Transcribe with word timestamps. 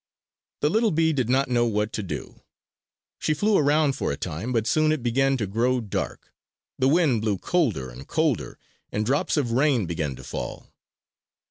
The 0.61 0.69
little 0.71 0.89
bee 0.89 1.13
did 1.13 1.29
not 1.29 1.47
know 1.47 1.67
what 1.67 1.93
to 1.93 2.01
do. 2.01 2.41
She 3.19 3.35
flew 3.35 3.57
around 3.59 3.95
for 3.95 4.11
a 4.11 4.17
time; 4.17 4.51
but 4.51 4.65
soon 4.65 4.91
it 4.91 5.03
began 5.03 5.37
to 5.37 5.45
grow 5.45 5.79
dark; 5.79 6.33
the 6.79 6.87
wind 6.87 7.21
blew 7.21 7.37
colder 7.37 7.91
and 7.91 8.07
colder, 8.07 8.57
and 8.91 9.05
drops 9.05 9.37
of 9.37 9.51
rain 9.51 9.85
began 9.85 10.15
to 10.15 10.23
fall. 10.23 10.73